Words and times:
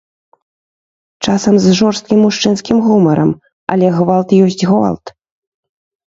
Часам 1.25 1.53
з 1.65 1.73
жорсткім 1.79 2.23
мужчынскім 2.25 2.77
гумарам, 2.85 3.33
але 3.75 3.87
гвалт 3.99 4.29
ёсць 4.47 4.57
гвалт. 4.71 5.05